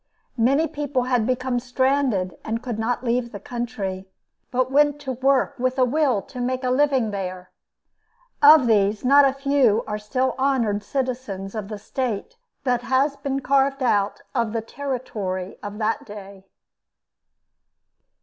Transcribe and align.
Many 0.39 0.67
people 0.67 1.03
had 1.03 1.27
become 1.27 1.59
stranded 1.59 2.35
and 2.43 2.63
could 2.63 2.79
not 2.79 3.03
leave 3.03 3.31
the 3.31 3.39
country, 3.39 4.09
but 4.49 4.71
went 4.71 4.99
to 5.01 5.11
work 5.11 5.53
with 5.59 5.77
a 5.77 5.85
will 5.85 6.23
to 6.23 6.41
make 6.41 6.63
a 6.63 6.71
living 6.71 7.11
there. 7.11 7.51
Of 8.41 8.65
these 8.65 9.05
not 9.05 9.25
a 9.25 9.33
few 9.33 9.83
are 9.85 9.99
still 9.99 10.33
honored 10.39 10.81
citizens 10.81 11.53
of 11.53 11.67
the 11.67 11.77
state 11.77 12.35
that 12.63 12.81
has 12.81 13.15
been 13.15 13.41
carved 13.41 13.83
out 13.83 14.23
of 14.33 14.53
the 14.53 14.61
territory 14.61 15.59
of 15.61 15.77
that 15.77 16.03
day. 16.03 16.45